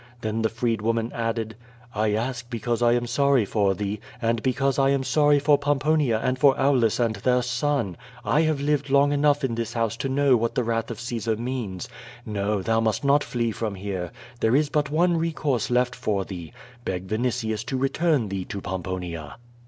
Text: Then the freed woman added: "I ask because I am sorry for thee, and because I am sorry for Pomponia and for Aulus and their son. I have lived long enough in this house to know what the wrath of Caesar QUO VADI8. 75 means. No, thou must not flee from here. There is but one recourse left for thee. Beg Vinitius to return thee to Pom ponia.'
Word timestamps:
Then 0.21 0.41
the 0.41 0.49
freed 0.49 0.81
woman 0.81 1.11
added: 1.13 1.55
"I 1.93 2.13
ask 2.15 2.49
because 2.49 2.81
I 2.81 2.93
am 2.93 3.05
sorry 3.05 3.45
for 3.45 3.75
thee, 3.75 3.99
and 4.19 4.41
because 4.41 4.79
I 4.79 4.89
am 4.89 5.03
sorry 5.03 5.37
for 5.37 5.59
Pomponia 5.59 6.19
and 6.23 6.39
for 6.39 6.59
Aulus 6.59 6.99
and 6.99 7.17
their 7.17 7.43
son. 7.43 7.95
I 8.25 8.41
have 8.41 8.59
lived 8.59 8.89
long 8.89 9.11
enough 9.11 9.43
in 9.43 9.53
this 9.53 9.73
house 9.73 9.95
to 9.97 10.09
know 10.09 10.35
what 10.35 10.55
the 10.55 10.63
wrath 10.63 10.89
of 10.89 10.99
Caesar 10.99 11.35
QUO 11.35 11.35
VADI8. 11.35 11.37
75 11.37 11.45
means. 11.45 11.89
No, 12.25 12.61
thou 12.63 12.79
must 12.79 13.03
not 13.03 13.23
flee 13.23 13.51
from 13.51 13.75
here. 13.75 14.11
There 14.39 14.55
is 14.55 14.69
but 14.69 14.89
one 14.89 15.17
recourse 15.17 15.69
left 15.69 15.95
for 15.95 16.25
thee. 16.25 16.51
Beg 16.83 17.07
Vinitius 17.07 17.63
to 17.67 17.77
return 17.77 18.29
thee 18.29 18.43
to 18.45 18.59
Pom 18.59 18.81
ponia.' 18.81 19.35